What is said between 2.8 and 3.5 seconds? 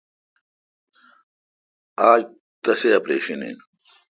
اپریشن